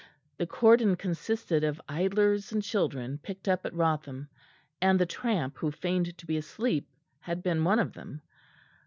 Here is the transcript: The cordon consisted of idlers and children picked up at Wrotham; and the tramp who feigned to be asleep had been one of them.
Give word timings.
The 0.39 0.47
cordon 0.47 0.95
consisted 0.95 1.63
of 1.63 1.79
idlers 1.87 2.51
and 2.51 2.63
children 2.63 3.19
picked 3.19 3.47
up 3.47 3.67
at 3.67 3.73
Wrotham; 3.75 4.29
and 4.81 4.99
the 4.99 5.05
tramp 5.05 5.59
who 5.59 5.69
feigned 5.69 6.17
to 6.17 6.25
be 6.25 6.37
asleep 6.37 6.87
had 7.19 7.43
been 7.43 7.63
one 7.63 7.77
of 7.77 7.93
them. 7.93 8.23